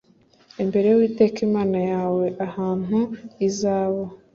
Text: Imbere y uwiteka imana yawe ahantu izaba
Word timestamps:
Imbere 0.63 0.85
y 0.89 0.95
uwiteka 0.97 1.39
imana 1.47 1.79
yawe 1.91 2.25
ahantu 2.47 2.99
izaba 3.47 4.03